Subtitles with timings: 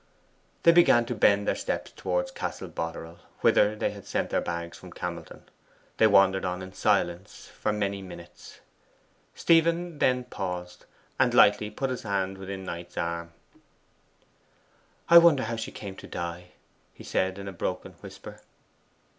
[0.63, 4.75] They began to bend their steps towards Castle Boterel, whither they had sent their bags
[4.75, 5.43] from Camelton.
[5.97, 8.61] They wandered on in silence for many minutes.
[9.35, 10.85] Stephen then paused,
[11.19, 13.33] and lightly put his hand within Knight's arm.
[15.07, 16.53] 'I wonder how she came to die,'
[16.95, 18.41] he said in a broken whisper.